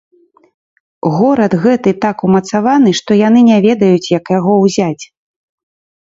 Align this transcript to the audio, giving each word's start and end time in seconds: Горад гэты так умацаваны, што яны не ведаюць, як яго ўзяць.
Горад 1.17 1.53
гэты 1.65 1.93
так 2.05 2.17
умацаваны, 2.29 2.89
што 3.01 3.11
яны 3.27 3.39
не 3.51 3.57
ведаюць, 3.67 4.09
як 4.17 4.25
яго 4.39 4.53
ўзяць. 4.65 5.03